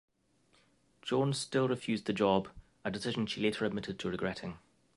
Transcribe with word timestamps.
Jones 1.03 1.37
still 1.37 1.67
refused 1.67 2.07
the 2.07 2.13
job, 2.13 2.47
a 2.83 2.89
decision 2.89 3.27
she 3.27 3.39
later 3.39 3.65
admitted 3.65 3.99
to 3.99 4.09
regretting. 4.09 4.57